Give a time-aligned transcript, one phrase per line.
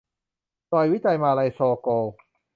[0.69, 2.05] หน่วยวิจัยมาลาเรียโซโกล